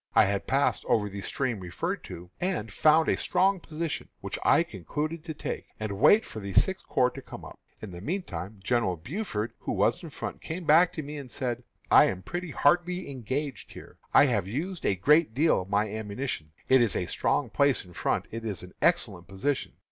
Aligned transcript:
I 0.15 0.25
had 0.25 0.47
passed 0.47 0.83
over 0.85 1.07
the 1.09 1.21
stream 1.21 1.59
referred 1.59 2.03
to, 2.05 2.31
and 2.39 2.73
found 2.73 3.07
a 3.07 3.15
strong 3.15 3.59
position, 3.59 4.09
which 4.19 4.39
I 4.43 4.63
concluded 4.63 5.23
to 5.25 5.35
take, 5.35 5.65
and 5.79 5.99
wait 5.99 6.25
for 6.25 6.39
the 6.39 6.53
Sixth 6.53 6.83
Corps 6.87 7.11
to 7.11 7.21
come 7.21 7.45
up. 7.45 7.59
In 7.83 7.91
the 7.91 8.01
meantime 8.01 8.59
General 8.63 8.97
Buford, 8.97 9.53
who 9.59 9.71
was 9.71 10.01
in 10.01 10.09
front, 10.09 10.41
came 10.41 10.63
back 10.63 10.91
to 10.93 11.03
me, 11.03 11.17
and 11.17 11.29
said, 11.29 11.61
'I 11.91 12.05
am 12.05 12.21
pretty 12.23 12.49
hardly 12.49 13.11
engaged 13.11 13.73
here; 13.73 13.99
I 14.11 14.25
have 14.25 14.47
used 14.47 14.87
a 14.87 14.95
great 14.95 15.35
deal 15.35 15.61
of 15.61 15.69
my 15.69 15.87
ammunition; 15.87 16.51
it 16.67 16.81
is 16.81 16.95
a 16.95 17.05
strong 17.05 17.51
place 17.51 17.85
in 17.85 17.93
front; 17.93 18.25
it 18.31 18.43
is 18.43 18.63
an 18.63 18.73
excellent 18.81 19.27
position.' 19.27 19.73